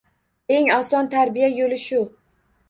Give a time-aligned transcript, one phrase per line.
[0.59, 2.01] Eng oson tarbiya yo`li shu